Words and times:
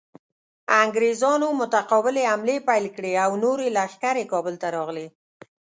انګریزانو 0.83 1.47
متقابلې 1.61 2.23
حملې 2.31 2.57
پیل 2.67 2.85
کړې 2.95 3.11
او 3.25 3.31
نورې 3.43 3.67
لښکرې 3.77 4.25
کابل 4.31 4.55
ته 4.61 4.67
راغلې. 4.75 5.07